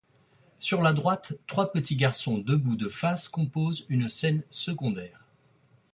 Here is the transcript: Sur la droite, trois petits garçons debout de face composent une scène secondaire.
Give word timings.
Sur 0.57 0.81
la 0.81 0.93
droite, 0.93 1.33
trois 1.45 1.71
petits 1.71 1.95
garçons 1.95 2.39
debout 2.39 2.75
de 2.75 2.89
face 2.89 3.29
composent 3.29 3.85
une 3.87 4.09
scène 4.09 4.43
secondaire. 4.49 5.27